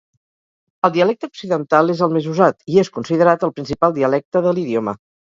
[0.87, 4.95] El dialecte occidental és el més usat i és considerat el principal dialecte de l'idioma.